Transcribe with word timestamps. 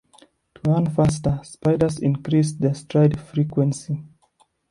To 0.55 0.61
run 0.71 0.87
faster, 0.89 1.39
spiders 1.43 1.99
increase 1.99 2.53
their 2.53 2.73
stride 2.73 3.19
frequency. 3.19 4.03